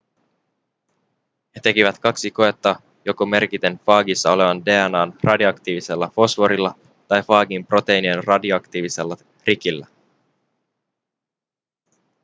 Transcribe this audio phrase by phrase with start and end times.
[1.55, 6.75] he tekivät kaksi koetta joko merkiten faagissa olevan dna:n radioaktiivisella fosforilla
[7.07, 9.17] tai faagin proteiinin radioaktiivisella
[9.47, 9.87] rikillä